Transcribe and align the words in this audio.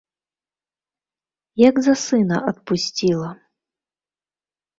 Як 1.69 1.75
за 1.89 1.95
сына, 2.05 2.37
адпусціла. 2.53 3.29